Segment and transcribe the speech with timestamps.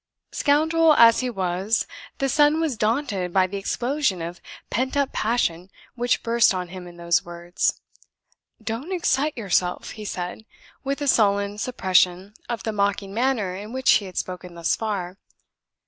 [0.31, 1.85] Scoundrel as he was,
[2.17, 6.87] the son was daunted by the explosion of pent up passion which burst on him
[6.87, 7.79] in those words.
[8.59, 10.43] "Don't excite yourself," he said,
[10.83, 15.19] with a sullen suppression of the mocking manner in which he had spoken thus far.